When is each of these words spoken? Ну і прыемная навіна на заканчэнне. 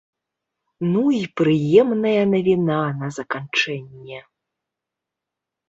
Ну 0.93 1.03
і 1.17 1.19
прыемная 1.41 2.23
навіна 2.33 2.79
на 3.03 3.07
заканчэнне. 3.21 4.19